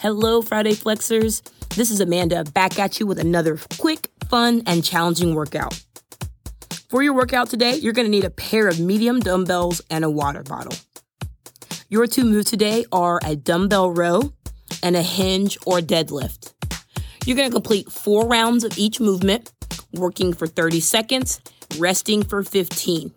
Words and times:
Hello, 0.00 0.40
Friday 0.40 0.72
Flexers. 0.72 1.42
This 1.76 1.90
is 1.90 2.00
Amanda 2.00 2.42
back 2.42 2.78
at 2.78 2.98
you 2.98 3.06
with 3.06 3.18
another 3.18 3.58
quick, 3.76 4.08
fun, 4.30 4.62
and 4.64 4.82
challenging 4.82 5.34
workout. 5.34 5.78
For 6.88 7.02
your 7.02 7.12
workout 7.12 7.50
today, 7.50 7.74
you're 7.74 7.92
going 7.92 8.06
to 8.06 8.10
need 8.10 8.24
a 8.24 8.30
pair 8.30 8.66
of 8.66 8.80
medium 8.80 9.20
dumbbells 9.20 9.82
and 9.90 10.02
a 10.02 10.08
water 10.08 10.42
bottle. 10.42 10.72
Your 11.90 12.06
two 12.06 12.24
moves 12.24 12.48
today 12.48 12.86
are 12.90 13.20
a 13.26 13.36
dumbbell 13.36 13.90
row 13.90 14.32
and 14.82 14.96
a 14.96 15.02
hinge 15.02 15.58
or 15.66 15.80
deadlift. 15.80 16.54
You're 17.26 17.36
going 17.36 17.50
to 17.50 17.54
complete 17.54 17.92
four 17.92 18.26
rounds 18.26 18.64
of 18.64 18.78
each 18.78 19.00
movement, 19.00 19.52
working 19.92 20.32
for 20.32 20.46
30 20.46 20.80
seconds, 20.80 21.42
resting 21.78 22.22
for 22.22 22.42
15. 22.42 23.12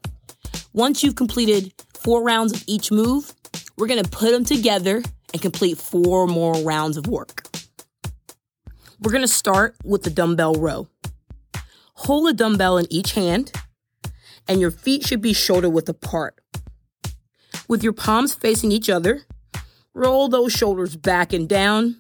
Once 0.74 1.02
you've 1.02 1.16
completed 1.16 1.72
four 1.94 2.26
rounds 2.26 2.52
of 2.52 2.62
each 2.68 2.92
move, 2.92 3.34
we're 3.78 3.88
going 3.88 4.04
to 4.04 4.10
put 4.10 4.32
them 4.32 4.44
together 4.44 5.02
and 5.34 5.42
complete 5.42 5.78
four 5.78 6.28
more 6.28 6.56
rounds 6.62 6.96
of 6.96 7.08
work. 7.08 7.48
We're 9.02 9.12
going 9.12 9.24
to 9.24 9.28
start 9.28 9.76
with 9.84 10.04
the 10.04 10.10
dumbbell 10.10 10.54
row. 10.54 10.88
Hold 11.96 12.30
a 12.30 12.34
dumbbell 12.34 12.78
in 12.78 12.86
each 12.90 13.14
hand, 13.14 13.52
and 14.48 14.62
your 14.62 14.72
feet 14.72 15.06
should 15.06 15.22
be 15.22 15.34
shoulder 15.34 15.70
width 15.70 15.90
apart. 15.90 16.40
With 17.68 17.84
your 17.84 17.94
palms 17.94 18.34
facing 18.34 18.72
each 18.72 18.90
other, 18.90 19.24
roll 19.94 20.30
those 20.30 20.54
shoulders 20.54 20.96
back 20.96 21.34
and 21.34 21.50
down 21.50 21.98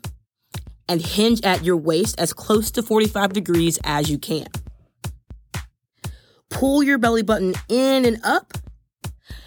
and 0.87 1.01
hinge 1.01 1.41
at 1.43 1.63
your 1.63 1.77
waist 1.77 2.19
as 2.19 2.33
close 2.33 2.69
to 2.71 2.83
45 2.83 3.33
degrees 3.33 3.79
as 3.83 4.09
you 4.09 4.17
can. 4.17 4.47
Pull 6.49 6.83
your 6.83 6.97
belly 6.97 7.23
button 7.23 7.55
in 7.67 8.05
and 8.05 8.19
up, 8.23 8.53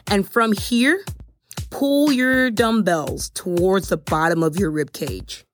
and 0.09 0.29
from 0.29 0.53
here, 0.53 1.05
pull 1.79 2.11
your 2.11 2.51
dumbbells 2.51 3.29
towards 3.31 3.91
the 3.91 3.99
bottom 3.99 4.43
of 4.43 4.59
your 4.59 4.71
rib 4.71 4.95
cage. 4.95 5.45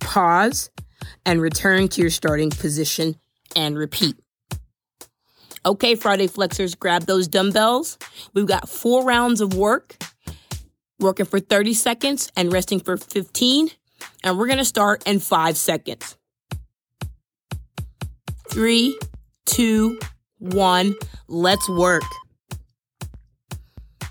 Pause 0.00 0.68
and 1.24 1.40
return 1.40 1.86
to 1.86 2.00
your 2.00 2.10
starting 2.10 2.50
position 2.50 3.14
and 3.54 3.78
repeat. 3.78 4.16
Okay, 5.64 5.94
Friday 5.94 6.26
Flexers, 6.26 6.76
grab 6.76 7.04
those 7.04 7.28
dumbbells. 7.28 7.98
We've 8.34 8.46
got 8.46 8.68
four 8.68 9.04
rounds 9.04 9.40
of 9.40 9.54
work, 9.54 9.96
working 10.98 11.26
for 11.26 11.38
30 11.38 11.74
seconds 11.74 12.32
and 12.36 12.52
resting 12.52 12.80
for 12.80 12.96
15. 12.96 13.68
And 14.24 14.38
we're 14.38 14.48
to 14.58 14.64
start 14.64 15.06
in 15.06 15.20
five 15.20 15.56
seconds. 15.56 16.16
Three, 18.48 18.98
two, 19.46 20.00
one. 20.38 20.96
Let's 21.28 21.68
work 21.68 22.02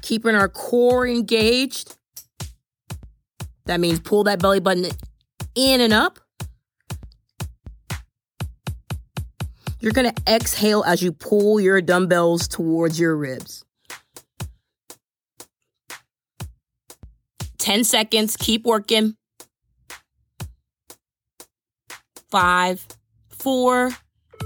keeping 0.09 0.33
our 0.33 0.49
core 0.49 1.07
engaged. 1.07 1.95
That 3.65 3.79
means 3.79 3.99
pull 3.99 4.23
that 4.23 4.39
belly 4.39 4.59
button 4.59 4.87
in 5.53 5.81
and 5.81 5.93
up. 5.93 6.19
You're 9.79 9.91
going 9.91 10.11
to 10.11 10.23
exhale 10.27 10.83
as 10.83 11.03
you 11.03 11.11
pull 11.11 11.59
your 11.59 11.79
dumbbells 11.79 12.47
towards 12.47 12.99
your 12.99 13.15
ribs. 13.15 13.63
10 17.59 17.83
seconds. 17.83 18.35
Keep 18.35 18.65
working. 18.65 19.15
Five, 22.31 22.83
four, 23.27 23.91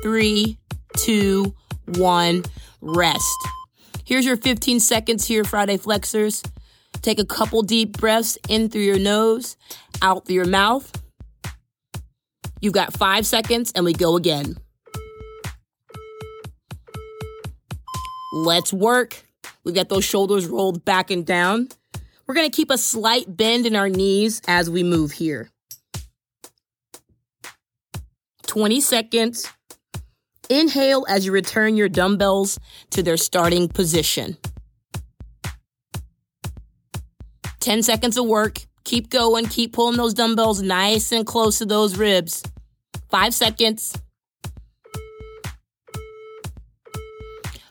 three, 0.02 0.58
two, 0.98 1.56
one. 1.86 2.44
Rest. 2.82 3.48
Here's 4.06 4.26
your 4.26 4.36
15 4.36 4.82
seconds 4.82 5.26
here, 5.26 5.46
Friday 5.46 5.78
Flexers. 5.78 6.46
Take 7.02 7.20
a 7.20 7.26
couple 7.26 7.62
deep 7.62 7.98
breaths 7.98 8.38
in 8.50 8.70
through 8.70 8.82
your 8.82 9.00
nose, 9.00 9.56
out 10.02 10.26
through 10.26 10.36
your 10.36 10.48
mouth. 10.48 10.92
You've 12.60 12.74
got 12.74 12.92
five 12.94 13.26
seconds, 13.26 13.72
and 13.74 13.86
we 13.86 13.94
go 13.94 14.18
again. 14.18 14.58
Let's 18.34 18.74
work. 18.74 19.24
We've 19.64 19.76
got 19.76 19.88
those 19.88 20.04
shoulders 20.04 20.48
rolled 20.48 20.84
back 20.84 21.10
and 21.10 21.26
down. 21.26 21.70
We're 22.28 22.36
going 22.36 22.50
to 22.50 22.56
keep 22.56 22.72
a 22.72 22.78
slight 22.78 23.38
bend 23.38 23.66
in 23.66 23.76
our 23.76 23.90
knees 23.90 24.42
as 24.48 24.70
we 24.70 24.84
move 24.84 25.14
here. 25.14 25.50
20 28.48 28.82
seconds. 28.82 29.50
Inhale 30.50 31.06
as 31.08 31.26
you 31.26 31.32
return 31.32 31.76
your 31.78 31.90
dumbbells 31.90 32.60
to 32.92 33.02
their 33.04 33.18
starting 33.18 33.68
position. 33.70 34.38
10 37.60 37.82
seconds 37.82 38.18
of 38.18 38.26
work. 38.26 38.60
Keep 38.84 39.10
going. 39.10 39.46
Keep 39.46 39.74
pulling 39.74 39.96
those 39.96 40.14
dumbbells 40.14 40.62
nice 40.62 41.12
and 41.14 41.26
close 41.26 41.60
to 41.60 41.66
those 41.66 41.98
ribs. 41.98 42.44
Five 43.10 43.34
seconds. 43.34 43.98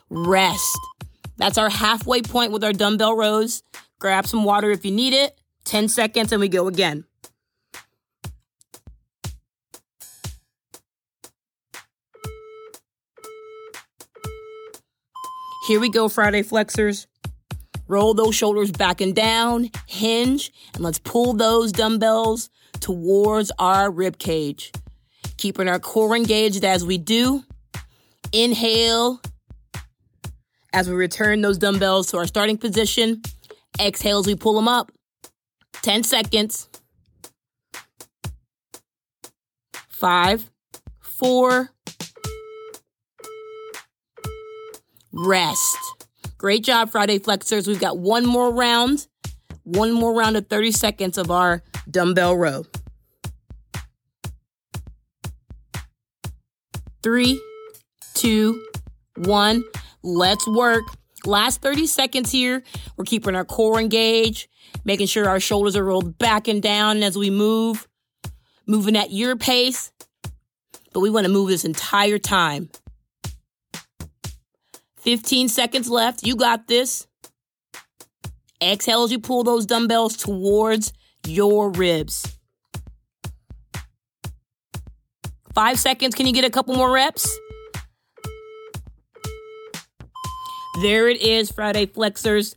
Rest. 0.09 0.79
That's 1.37 1.57
our 1.57 1.69
halfway 1.69 2.21
point 2.21 2.51
with 2.51 2.63
our 2.63 2.73
dumbbell 2.73 3.15
rows. 3.15 3.61
Grab 3.99 4.25
some 4.25 4.43
water 4.43 4.71
if 4.71 4.83
you 4.83 4.91
need 4.91 5.13
it. 5.13 5.37
10 5.65 5.87
seconds 5.89 6.31
and 6.31 6.41
we 6.41 6.49
go 6.49 6.67
again. 6.67 7.05
Here 15.65 15.79
we 15.79 15.87
go, 15.87 16.09
Friday 16.09 16.43
Flexers. 16.43 17.07
Roll 17.87 18.13
those 18.13 18.35
shoulders 18.35 18.69
back 18.69 18.99
and 18.99 19.15
down, 19.15 19.69
hinge, 19.87 20.51
and 20.73 20.83
let's 20.83 20.99
pull 20.99 21.31
those 21.31 21.71
dumbbells 21.71 22.49
towards 22.81 23.49
our 23.57 23.89
rib 23.89 24.19
cage. 24.19 24.73
Keeping 25.37 25.69
our 25.69 25.79
core 25.79 26.17
engaged 26.17 26.65
as 26.65 26.83
we 26.83 26.97
do. 26.97 27.45
Inhale 28.33 29.21
as 30.73 30.89
we 30.89 30.95
return 30.95 31.39
those 31.39 31.57
dumbbells 31.57 32.07
to 32.11 32.17
our 32.17 32.27
starting 32.27 32.57
position. 32.57 33.21
Exhale 33.79 34.19
as 34.19 34.27
we 34.27 34.35
pull 34.35 34.55
them 34.55 34.67
up. 34.67 34.91
10 35.81 36.03
seconds. 36.03 36.67
Five, 39.87 40.51
four, 40.99 41.69
rest. 45.13 45.77
Great 46.37 46.63
job, 46.63 46.91
Friday 46.91 47.19
Flexers. 47.19 47.67
We've 47.67 47.79
got 47.79 47.97
one 47.97 48.25
more 48.25 48.53
round, 48.53 49.07
one 49.63 49.93
more 49.93 50.13
round 50.13 50.35
of 50.35 50.47
30 50.47 50.71
seconds 50.71 51.17
of 51.17 51.31
our 51.31 51.63
dumbbell 51.89 52.35
row. 52.35 52.65
Three, 57.01 57.41
two, 58.13 58.65
one. 59.17 59.63
Let's 60.03 60.47
work. 60.47 60.83
Last 61.25 61.61
30 61.61 61.87
seconds 61.87 62.31
here. 62.31 62.63
We're 62.97 63.05
keeping 63.05 63.35
our 63.35 63.45
core 63.45 63.79
engaged, 63.79 64.47
making 64.83 65.07
sure 65.07 65.29
our 65.29 65.39
shoulders 65.39 65.75
are 65.75 65.83
rolled 65.85 66.17
back 66.17 66.47
and 66.47 66.61
down 66.61 67.03
as 67.03 67.17
we 67.17 67.29
move, 67.29 67.87
moving 68.65 68.97
at 68.97 69.11
your 69.11 69.35
pace. 69.35 69.91
But 70.93 70.99
we 70.99 71.09
want 71.09 71.25
to 71.25 71.31
move 71.31 71.49
this 71.49 71.65
entire 71.65 72.19
time. 72.19 72.69
15 75.03 75.49
seconds 75.49 75.89
left. 75.89 76.25
You 76.25 76.35
got 76.35 76.67
this. 76.67 77.07
Exhale 78.61 79.03
as 79.03 79.11
you 79.11 79.19
pull 79.19 79.43
those 79.43 79.65
dumbbells 79.65 80.15
towards 80.15 80.93
your 81.27 81.69
ribs. 81.71 82.37
Five 85.53 85.77
seconds. 85.77 86.15
Can 86.15 86.25
you 86.25 86.33
get 86.33 86.45
a 86.45 86.49
couple 86.49 86.75
more 86.75 86.91
reps? 86.91 87.29
There 90.81 91.07
it 91.07 91.21
is, 91.21 91.51
Friday 91.51 91.85
Flexers. 91.85 92.55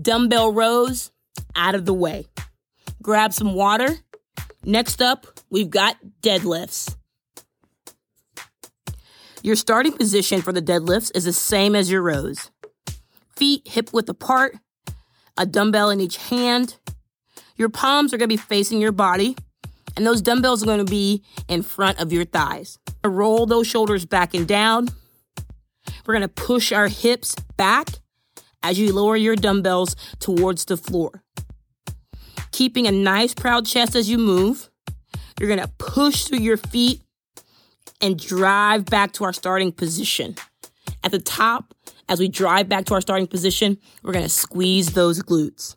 Dumbbell 0.00 0.52
rows 0.52 1.10
out 1.54 1.74
of 1.74 1.84
the 1.84 1.92
way. 1.92 2.26
Grab 3.02 3.32
some 3.32 3.54
water. 3.54 3.98
Next 4.64 5.02
up, 5.02 5.26
we've 5.50 5.70
got 5.70 5.96
deadlifts. 6.22 6.96
Your 9.46 9.54
starting 9.54 9.92
position 9.92 10.42
for 10.42 10.52
the 10.52 10.60
deadlifts 10.60 11.12
is 11.14 11.24
the 11.24 11.32
same 11.32 11.76
as 11.76 11.88
your 11.88 12.02
rows. 12.02 12.50
Feet 13.36 13.62
hip 13.68 13.92
width 13.92 14.08
apart, 14.08 14.56
a 15.36 15.46
dumbbell 15.46 15.88
in 15.88 16.00
each 16.00 16.16
hand. 16.16 16.78
Your 17.54 17.68
palms 17.68 18.12
are 18.12 18.16
going 18.16 18.28
to 18.28 18.36
be 18.36 18.42
facing 18.42 18.80
your 18.80 18.90
body, 18.90 19.36
and 19.96 20.04
those 20.04 20.20
dumbbells 20.20 20.64
are 20.64 20.66
going 20.66 20.84
to 20.84 20.90
be 20.90 21.22
in 21.46 21.62
front 21.62 22.00
of 22.00 22.12
your 22.12 22.24
thighs. 22.24 22.80
Roll 23.04 23.46
those 23.46 23.68
shoulders 23.68 24.04
back 24.04 24.34
and 24.34 24.48
down. 24.48 24.88
We're 26.04 26.14
going 26.14 26.22
to 26.22 26.28
push 26.28 26.72
our 26.72 26.88
hips 26.88 27.36
back 27.56 27.86
as 28.64 28.80
you 28.80 28.92
lower 28.92 29.14
your 29.14 29.36
dumbbells 29.36 29.94
towards 30.18 30.64
the 30.64 30.76
floor. 30.76 31.22
Keeping 32.50 32.88
a 32.88 32.90
nice 32.90 33.32
proud 33.32 33.64
chest 33.64 33.94
as 33.94 34.10
you 34.10 34.18
move. 34.18 34.70
You're 35.38 35.54
going 35.54 35.60
to 35.60 35.72
push 35.78 36.24
through 36.24 36.40
your 36.40 36.56
feet 36.56 37.02
and 38.00 38.18
drive 38.18 38.84
back 38.86 39.12
to 39.12 39.24
our 39.24 39.32
starting 39.32 39.72
position. 39.72 40.36
At 41.02 41.12
the 41.12 41.18
top, 41.18 41.74
as 42.08 42.20
we 42.20 42.28
drive 42.28 42.68
back 42.68 42.84
to 42.86 42.94
our 42.94 43.00
starting 43.00 43.26
position, 43.26 43.78
we're 44.02 44.12
gonna 44.12 44.28
squeeze 44.28 44.92
those 44.92 45.22
glutes. 45.22 45.76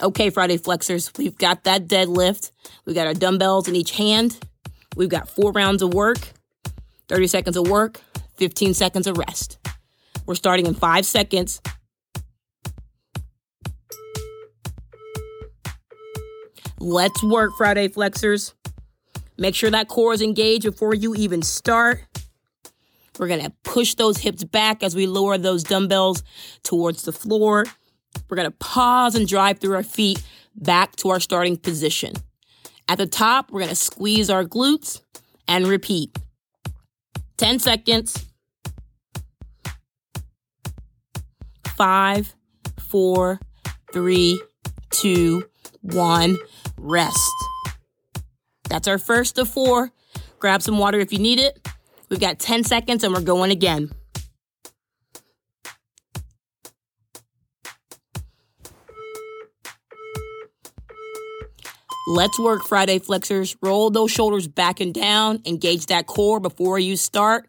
Okay, 0.00 0.30
Friday 0.30 0.58
flexers, 0.58 1.16
we've 1.16 1.38
got 1.38 1.64
that 1.64 1.86
deadlift. 1.86 2.50
We've 2.84 2.96
got 2.96 3.06
our 3.06 3.14
dumbbells 3.14 3.68
in 3.68 3.76
each 3.76 3.92
hand. 3.92 4.38
We've 4.96 5.08
got 5.08 5.28
four 5.28 5.52
rounds 5.52 5.82
of 5.82 5.94
work, 5.94 6.18
30 7.08 7.26
seconds 7.26 7.56
of 7.56 7.68
work, 7.68 8.00
15 8.36 8.74
seconds 8.74 9.06
of 9.06 9.18
rest. 9.18 9.58
We're 10.26 10.34
starting 10.34 10.66
in 10.66 10.74
five 10.74 11.06
seconds. 11.06 11.60
Let's 16.80 17.22
work, 17.22 17.52
Friday 17.56 17.88
Flexers. 17.88 18.52
Make 19.36 19.54
sure 19.54 19.70
that 19.70 19.88
core 19.88 20.12
is 20.12 20.22
engaged 20.22 20.64
before 20.64 20.94
you 20.94 21.14
even 21.14 21.42
start. 21.42 22.04
We're 23.18 23.28
gonna 23.28 23.52
push 23.62 23.94
those 23.94 24.18
hips 24.18 24.44
back 24.44 24.82
as 24.82 24.94
we 24.94 25.06
lower 25.06 25.38
those 25.38 25.62
dumbbells 25.62 26.22
towards 26.62 27.02
the 27.02 27.12
floor. 27.12 27.64
We're 28.28 28.36
gonna 28.36 28.50
pause 28.50 29.14
and 29.14 29.26
drive 29.26 29.58
through 29.58 29.74
our 29.74 29.82
feet 29.82 30.22
back 30.54 30.96
to 30.96 31.10
our 31.10 31.20
starting 31.20 31.56
position. 31.56 32.14
At 32.88 32.98
the 32.98 33.06
top, 33.06 33.50
we're 33.50 33.60
gonna 33.60 33.74
squeeze 33.74 34.30
our 34.30 34.44
glutes 34.44 35.00
and 35.48 35.66
repeat. 35.66 36.16
10 37.36 37.58
seconds. 37.58 38.24
Five, 41.76 42.34
four, 42.78 43.40
three, 43.92 44.40
two, 44.90 45.44
one. 45.82 46.38
Rest. 46.78 47.33
That's 48.74 48.88
our 48.88 48.98
first 48.98 49.38
of 49.38 49.48
four. 49.48 49.92
Grab 50.40 50.60
some 50.60 50.78
water 50.78 50.98
if 50.98 51.12
you 51.12 51.20
need 51.20 51.38
it. 51.38 51.64
We've 52.08 52.18
got 52.18 52.40
10 52.40 52.64
seconds 52.64 53.04
and 53.04 53.14
we're 53.14 53.20
going 53.20 53.52
again. 53.52 53.92
Let's 62.08 62.36
work 62.40 62.64
Friday 62.64 62.98
flexers. 62.98 63.56
Roll 63.62 63.90
those 63.90 64.10
shoulders 64.10 64.48
back 64.48 64.80
and 64.80 64.92
down. 64.92 65.40
Engage 65.46 65.86
that 65.86 66.08
core 66.08 66.40
before 66.40 66.80
you 66.80 66.96
start. 66.96 67.48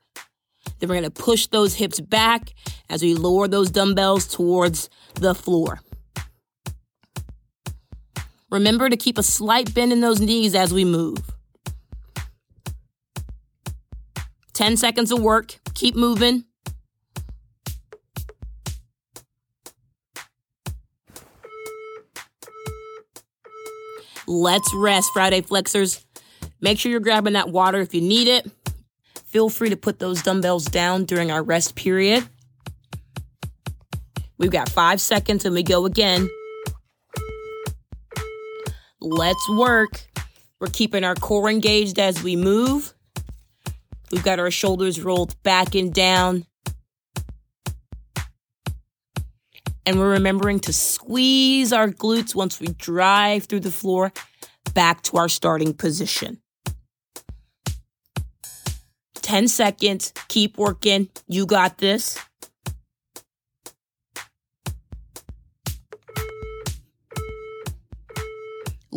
Then 0.77 0.89
we're 0.89 1.01
going 1.01 1.05
to 1.05 1.09
push 1.09 1.47
those 1.47 1.73
hips 1.73 1.99
back 1.99 2.53
as 2.87 3.01
we 3.01 3.15
lower 3.15 3.47
those 3.47 3.71
dumbbells 3.71 4.27
towards 4.27 4.91
the 5.15 5.33
floor. 5.33 5.79
Remember 8.55 8.87
to 8.87 8.95
keep 8.95 9.17
a 9.17 9.23
slight 9.23 9.73
bend 9.73 9.91
in 9.91 9.99
those 9.99 10.21
knees 10.21 10.55
as 10.55 10.73
we 10.73 10.85
move. 10.85 11.17
10 14.53 14.77
seconds 14.77 15.11
of 15.11 15.21
work. 15.21 15.59
Keep 15.73 15.97
moving. 15.97 16.45
Let's 24.25 24.73
rest, 24.73 25.09
Friday 25.11 25.41
Flexers. 25.41 26.05
Make 26.61 26.79
sure 26.79 26.89
you're 26.89 27.01
grabbing 27.01 27.33
that 27.33 27.49
water 27.49 27.81
if 27.81 27.93
you 27.93 27.99
need 27.99 28.29
it. 28.29 28.49
Feel 29.25 29.49
free 29.49 29.69
to 29.69 29.75
put 29.75 29.99
those 29.99 30.23
dumbbells 30.23 30.63
down 30.63 31.03
during 31.03 31.29
our 31.29 31.43
rest 31.43 31.75
period. 31.75 32.25
We've 34.37 34.49
got 34.49 34.69
five 34.69 35.01
seconds 35.01 35.43
and 35.43 35.53
we 35.53 35.61
go 35.61 35.85
again. 35.85 36.29
Let's 39.05 39.47
work. 39.49 40.01
We're 40.59 40.65
keeping 40.67 41.03
our 41.03 41.13
core 41.13 41.47
engaged 41.47 41.99
as 41.99 42.23
we 42.23 42.35
move. 42.35 42.91
We've 44.11 44.23
got 44.23 44.39
our 44.39 44.49
shoulders 44.49 44.99
rolled 44.99 45.41
back 45.43 45.75
and 45.75 45.93
down. 45.93 46.47
And 49.85 49.99
we're 49.99 50.09
remembering 50.09 50.59
to 50.61 50.73
squeeze 50.73 51.71
our 51.71 51.89
glutes 51.89 52.33
once 52.33 52.59
we 52.59 52.69
drive 52.69 53.43
through 53.43 53.59
the 53.59 53.71
floor 53.71 54.11
back 54.73 55.03
to 55.03 55.17
our 55.17 55.29
starting 55.29 55.75
position. 55.75 56.41
10 59.21 59.47
seconds. 59.47 60.13
Keep 60.29 60.57
working. 60.57 61.09
You 61.27 61.45
got 61.45 61.77
this. 61.77 62.17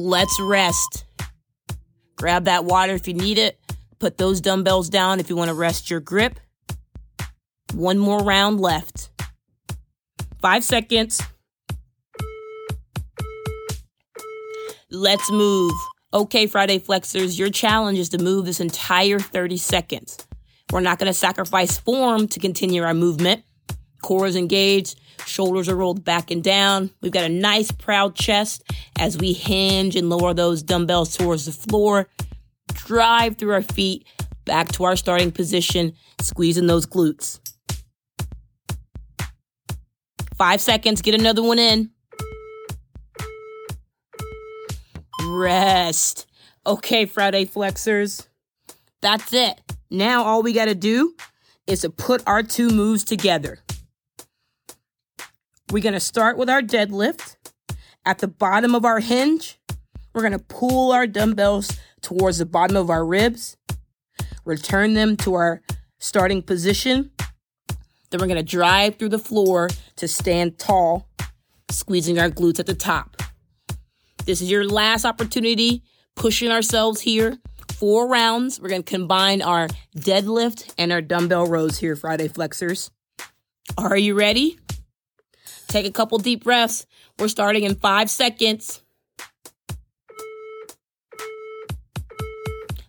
Let's 0.00 0.38
rest. 0.38 1.06
Grab 2.14 2.44
that 2.44 2.64
water 2.64 2.92
if 2.92 3.08
you 3.08 3.14
need 3.14 3.36
it. 3.36 3.58
Put 3.98 4.16
those 4.16 4.40
dumbbells 4.40 4.88
down 4.88 5.18
if 5.18 5.28
you 5.28 5.34
want 5.34 5.48
to 5.48 5.54
rest 5.54 5.90
your 5.90 5.98
grip. 5.98 6.38
One 7.74 7.98
more 7.98 8.22
round 8.22 8.60
left. 8.60 9.10
Five 10.40 10.62
seconds. 10.62 11.20
Let's 14.88 15.32
move. 15.32 15.72
Okay, 16.14 16.46
Friday 16.46 16.78
Flexers, 16.78 17.36
your 17.36 17.50
challenge 17.50 17.98
is 17.98 18.10
to 18.10 18.18
move 18.18 18.46
this 18.46 18.60
entire 18.60 19.18
30 19.18 19.56
seconds. 19.56 20.28
We're 20.70 20.78
not 20.78 21.00
going 21.00 21.10
to 21.10 21.12
sacrifice 21.12 21.76
form 21.76 22.28
to 22.28 22.38
continue 22.38 22.84
our 22.84 22.94
movement. 22.94 23.42
Core 24.00 24.28
is 24.28 24.36
engaged, 24.36 25.00
shoulders 25.28 25.68
are 25.68 25.76
rolled 25.76 26.04
back 26.04 26.30
and 26.30 26.42
down. 26.42 26.90
We've 27.00 27.12
got 27.12 27.24
a 27.24 27.28
nice 27.28 27.70
proud 27.70 28.14
chest 28.14 28.64
as 28.98 29.18
we 29.18 29.32
hinge 29.32 29.94
and 29.96 30.08
lower 30.08 30.34
those 30.34 30.62
dumbbells 30.62 31.16
towards 31.16 31.46
the 31.46 31.52
floor. 31.52 32.08
Drive 32.74 33.36
through 33.36 33.52
our 33.52 33.62
feet 33.62 34.06
back 34.44 34.72
to 34.72 34.84
our 34.84 34.96
starting 34.96 35.30
position, 35.30 35.92
squeezing 36.20 36.66
those 36.66 36.86
glutes. 36.86 37.38
Five 40.36 40.60
seconds, 40.60 41.02
get 41.02 41.14
another 41.14 41.42
one 41.42 41.58
in. 41.58 41.90
Rest. 45.26 46.26
Okay, 46.66 47.06
Friday 47.06 47.44
Flexers. 47.44 48.26
That's 49.02 49.32
it. 49.32 49.60
Now 49.90 50.24
all 50.24 50.42
we 50.42 50.52
got 50.52 50.66
to 50.66 50.74
do 50.74 51.14
is 51.66 51.82
to 51.82 51.90
put 51.90 52.22
our 52.26 52.42
two 52.42 52.70
moves 52.70 53.04
together. 53.04 53.58
We're 55.70 55.82
going 55.82 55.92
to 55.92 56.00
start 56.00 56.38
with 56.38 56.48
our 56.48 56.62
deadlift. 56.62 57.36
At 58.06 58.20
the 58.20 58.28
bottom 58.28 58.74
of 58.74 58.86
our 58.86 59.00
hinge, 59.00 59.58
we're 60.14 60.22
going 60.22 60.32
to 60.32 60.38
pull 60.38 60.92
our 60.92 61.06
dumbbells 61.06 61.78
towards 62.00 62.38
the 62.38 62.46
bottom 62.46 62.74
of 62.74 62.88
our 62.88 63.04
ribs, 63.04 63.58
return 64.46 64.94
them 64.94 65.14
to 65.18 65.34
our 65.34 65.60
starting 65.98 66.40
position. 66.40 67.10
Then 68.08 68.20
we're 68.20 68.28
going 68.28 68.38
to 68.38 68.42
drive 68.42 68.96
through 68.96 69.10
the 69.10 69.18
floor 69.18 69.68
to 69.96 70.08
stand 70.08 70.58
tall, 70.58 71.06
squeezing 71.70 72.18
our 72.18 72.30
glutes 72.30 72.58
at 72.58 72.64
the 72.64 72.74
top. 72.74 73.20
This 74.24 74.40
is 74.40 74.50
your 74.50 74.64
last 74.64 75.04
opportunity, 75.04 75.82
pushing 76.16 76.50
ourselves 76.50 77.02
here. 77.02 77.36
Four 77.74 78.08
rounds. 78.08 78.58
We're 78.58 78.70
going 78.70 78.84
to 78.84 78.90
combine 78.90 79.42
our 79.42 79.68
deadlift 79.94 80.72
and 80.78 80.92
our 80.92 81.02
dumbbell 81.02 81.46
rows 81.46 81.78
here, 81.78 81.94
Friday 81.94 82.28
Flexers. 82.28 82.90
Are 83.76 83.98
you 83.98 84.14
ready? 84.14 84.58
Take 85.68 85.86
a 85.86 85.90
couple 85.90 86.18
deep 86.18 86.44
breaths. 86.44 86.86
We're 87.18 87.28
starting 87.28 87.64
in 87.64 87.74
five 87.74 88.10
seconds. 88.10 88.82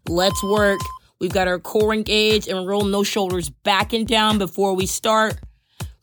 Let's 0.08 0.42
work. 0.42 0.80
We've 1.20 1.34
got 1.34 1.50
our 1.50 1.60
core 1.60 1.94
engaged 1.94 2.48
and 2.48 2.66
rolling 2.66 2.92
those 2.92 3.08
shoulders 3.08 3.50
back 3.50 3.92
and 3.92 4.08
down 4.08 4.38
before 4.38 4.74
we 4.74 4.86
start. 4.86 5.38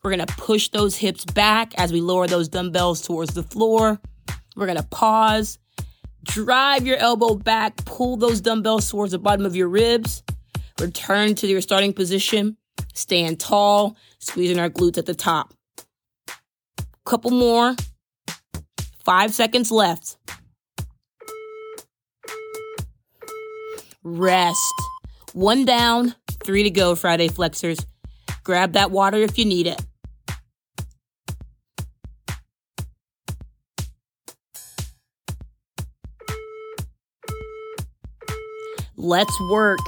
We're 0.03 0.11
gonna 0.11 0.27
push 0.27 0.69
those 0.69 0.95
hips 0.95 1.25
back 1.25 1.73
as 1.79 1.91
we 1.91 1.99
lower 1.99 2.27
those 2.27 2.47
dumbbells 2.47 3.01
towards 3.01 3.33
the 3.33 3.43
floor. 3.43 3.99
We're 4.55 4.67
gonna 4.67 4.83
pause, 4.83 5.57
drive 6.23 6.85
your 6.85 6.97
elbow 6.97 7.35
back, 7.35 7.77
pull 7.85 8.15
those 8.17 8.39
dumbbells 8.39 8.89
towards 8.89 9.11
the 9.13 9.19
bottom 9.19 9.45
of 9.45 9.55
your 9.55 9.67
ribs, 9.67 10.23
return 10.79 11.33
to 11.35 11.47
your 11.47 11.61
starting 11.61 11.91
position, 11.91 12.55
stand 12.93 13.39
tall, 13.39 13.97
squeezing 14.19 14.59
our 14.59 14.69
glutes 14.69 14.99
at 14.99 15.07
the 15.07 15.15
top. 15.15 15.53
Couple 17.07 17.31
more. 17.31 17.73
Five 19.05 19.33
seconds 19.33 19.71
left. 19.71 20.17
Rest. 24.03 24.73
One 25.31 25.63
down, 25.63 26.15
three 26.43 26.63
to 26.63 26.69
go, 26.69 26.95
Friday 26.95 27.29
Flexers. 27.29 27.85
Grab 28.43 28.73
that 28.73 28.91
water 28.91 29.19
if 29.19 29.37
you 29.37 29.45
need 29.45 29.67
it. 29.67 29.81
Let's 38.97 39.39
work. 39.49 39.79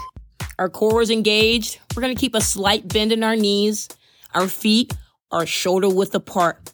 Our 0.58 0.70
core 0.70 1.02
is 1.02 1.10
engaged. 1.10 1.80
We're 1.94 2.02
going 2.02 2.16
to 2.16 2.20
keep 2.20 2.34
a 2.34 2.40
slight 2.40 2.88
bend 2.88 3.12
in 3.12 3.26
our 3.26 3.36
knees. 3.36 3.90
Our 4.34 4.48
feet 4.48 4.94
are 5.32 5.46
shoulder 5.46 5.90
width 5.90 6.16
apart. 6.16 6.74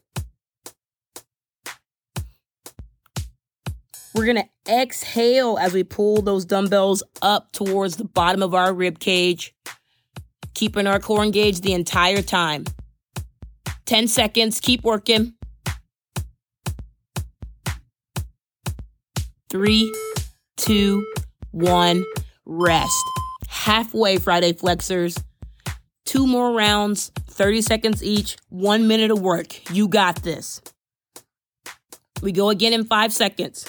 We're 4.26 4.34
going 4.34 4.48
to 4.66 4.82
exhale 4.82 5.60
as 5.60 5.72
we 5.72 5.84
pull 5.84 6.24
those 6.24 6.46
dumbbells 6.46 7.04
up 7.22 7.52
towards 7.52 7.98
the 7.98 8.06
bottom 8.06 8.42
of 8.42 8.56
our 8.56 8.74
rib 8.74 8.98
cage, 8.98 9.54
keeping 10.56 10.88
our 10.88 11.00
core 11.00 11.24
engaged 11.24 11.62
the 11.62 11.74
entire 11.74 12.24
time. 12.24 12.66
10 13.86 14.08
seconds, 14.08 14.60
keep 14.60 14.84
working. 14.84 15.36
Three, 19.52 19.94
two, 20.58 21.06
one, 21.52 22.04
rest. 22.48 22.98
Halfway, 23.48 24.18
Friday 24.18 24.54
flexers. 24.54 25.22
Two 26.04 26.26
more 26.26 26.52
rounds, 26.52 27.12
30 27.30 27.62
seconds 27.62 28.04
each, 28.04 28.38
one 28.50 28.88
minute 28.88 29.12
of 29.12 29.22
work. 29.22 29.72
You 29.72 29.88
got 29.88 30.24
this. 30.24 30.64
We 32.24 32.32
go 32.32 32.50
again 32.50 32.74
in 32.74 32.86
five 32.86 33.14
seconds. 33.14 33.68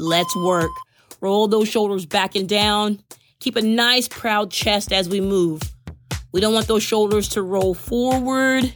Let's 0.00 0.34
work. 0.34 0.70
Roll 1.20 1.46
those 1.46 1.68
shoulders 1.68 2.06
back 2.06 2.34
and 2.34 2.48
down. 2.48 3.00
Keep 3.38 3.56
a 3.56 3.62
nice 3.62 4.08
proud 4.08 4.50
chest 4.50 4.92
as 4.92 5.08
we 5.08 5.20
move. 5.20 5.60
We 6.32 6.40
don't 6.40 6.54
want 6.54 6.68
those 6.68 6.82
shoulders 6.82 7.28
to 7.30 7.42
roll 7.42 7.74
forward. 7.74 8.74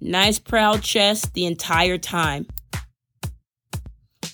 Nice 0.00 0.38
proud 0.38 0.82
chest 0.82 1.34
the 1.34 1.46
entire 1.46 1.98
time. 1.98 2.46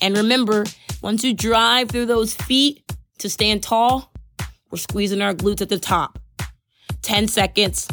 And 0.02 0.16
remember, 0.16 0.64
once 1.00 1.24
you 1.24 1.32
drive 1.32 1.88
through 1.90 2.06
those 2.06 2.34
feet 2.34 2.84
to 3.18 3.30
stand 3.30 3.62
tall, 3.62 4.12
we're 4.70 4.78
squeezing 4.78 5.22
our 5.22 5.34
glutes 5.34 5.62
at 5.62 5.70
the 5.70 5.78
top. 5.78 6.18
10 7.02 7.28
seconds. 7.28 7.88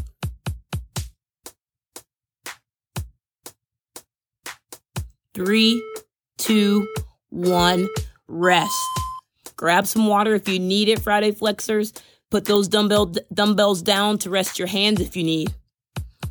Three, 5.33 5.83
two, 6.37 6.87
one, 7.29 7.89
rest. 8.27 8.73
Grab 9.55 9.87
some 9.87 10.07
water 10.07 10.33
if 10.33 10.47
you 10.47 10.59
need 10.59 10.89
it, 10.89 11.01
Friday 11.01 11.31
Flexers. 11.31 11.93
Put 12.31 12.45
those 12.45 12.67
dumbbell, 12.67 13.13
dumbbells 13.33 13.81
down 13.81 14.17
to 14.19 14.29
rest 14.29 14.59
your 14.59 14.67
hands 14.67 14.99
if 14.99 15.15
you 15.15 15.23
need. 15.23 15.53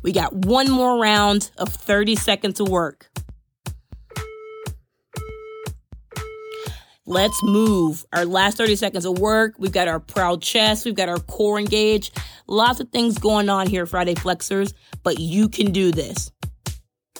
We 0.03 0.11
got 0.11 0.33
one 0.33 0.69
more 0.69 0.99
round 1.01 1.49
of 1.57 1.69
30 1.69 2.15
seconds 2.15 2.59
of 2.59 2.69
work. 2.69 3.09
Let's 7.07 7.41
move. 7.43 8.03
Our 8.13 8.25
last 8.25 8.57
30 8.57 8.75
seconds 8.75 9.05
of 9.05 9.19
work. 9.19 9.55
We've 9.59 9.71
got 9.71 9.87
our 9.87 9.99
proud 9.99 10.41
chest. 10.41 10.85
We've 10.85 10.95
got 10.95 11.09
our 11.09 11.19
core 11.19 11.59
engaged. 11.59 12.17
Lots 12.47 12.79
of 12.79 12.89
things 12.89 13.17
going 13.17 13.47
on 13.49 13.67
here, 13.67 13.85
Friday 13.85 14.15
Flexers, 14.15 14.73
but 15.03 15.19
you 15.19 15.49
can 15.49 15.71
do 15.71 15.91
this. 15.91 16.31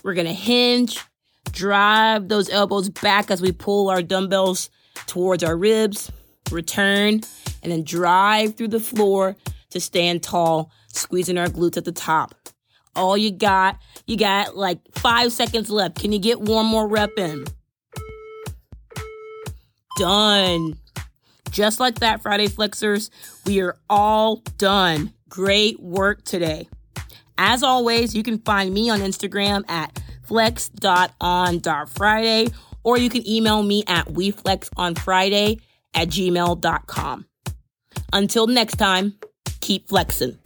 We're 0.04 0.14
going 0.14 0.28
to 0.28 0.34
hinge, 0.34 1.04
drive 1.52 2.28
those 2.28 2.50
elbows 2.50 2.90
back 2.90 3.32
as 3.32 3.42
we 3.42 3.52
pull 3.52 3.90
our 3.90 4.02
dumbbells 4.02 4.70
towards 5.08 5.44
our 5.44 5.58
ribs, 5.58 6.12
return, 6.52 7.22
and 7.64 7.72
then 7.72 7.84
drive 7.84 8.56
through 8.56 8.70
the 8.70 8.80
floor 8.80 9.36
to 9.72 9.80
stand 9.80 10.24
tall, 10.24 10.72
squeezing 10.88 11.38
our 11.38 11.48
glutes 11.48 11.78
at 11.78 11.86
the 11.86 11.92
top. 11.92 12.36
All 12.96 13.18
you 13.18 13.32
got, 13.32 13.78
you 14.08 14.18
got 14.18 14.56
like 14.56 14.80
five 14.94 15.34
seconds 15.34 15.70
left. 15.70 16.00
Can 16.00 16.12
you 16.12 16.20
get 16.20 16.40
one 16.40 16.66
more 16.66 16.88
rep 16.88 17.12
in? 17.18 17.46
done. 19.96 20.78
Just 21.52 21.80
like 21.80 22.00
that, 22.00 22.22
Friday 22.22 22.48
Flexers, 22.48 23.10
we 23.46 23.62
are 23.62 23.78
all 23.90 24.44
done. 24.58 25.14
Great 25.30 25.80
work 25.80 26.24
today. 26.24 26.68
As 27.38 27.64
always, 27.64 28.16
you 28.16 28.24
can 28.24 28.40
find 28.40 28.74
me 28.74 28.90
on 28.90 29.00
Instagram 29.00 29.70
at 29.70 30.02
flex.on.friday 30.28 32.48
or 32.84 32.98
you 32.98 33.10
can 33.10 33.28
email 33.28 33.64
me 33.64 33.84
at 33.88 34.06
weflexonfriday 34.08 35.60
at 35.94 36.08
gmail.com. 36.08 37.26
Until 38.14 38.48
next 38.48 38.78
time, 38.78 39.20
keep 39.62 39.90
flexing. 39.90 40.38